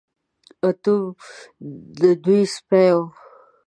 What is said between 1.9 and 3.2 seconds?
د دوی سپی و.